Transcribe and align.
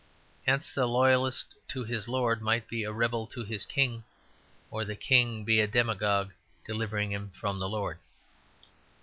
Hence 0.47 0.73
the 0.73 0.87
loyalist 0.87 1.53
to 1.67 1.83
his 1.83 2.07
lord 2.07 2.41
might 2.41 2.67
be 2.67 2.83
a 2.83 2.91
rebel 2.91 3.27
to 3.27 3.43
his 3.43 3.67
king; 3.67 4.03
or 4.71 4.83
the 4.83 4.95
king 4.95 5.43
be 5.43 5.59
a 5.59 5.67
demagogue 5.67 6.33
delivering 6.65 7.11
him 7.11 7.29
from 7.35 7.59
the 7.59 7.69
lord. 7.69 7.99